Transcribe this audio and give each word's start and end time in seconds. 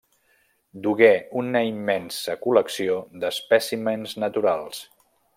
Dugué 0.85 1.09
una 1.41 1.61
immensa 1.71 2.35
col·lecció 2.45 2.95
d'espècimens 3.25 4.17
naturals. 4.25 4.81